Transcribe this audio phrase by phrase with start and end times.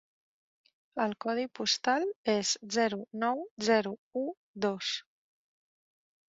[1.03, 4.27] El codi postal és zero nou zero u
[4.69, 4.93] dos.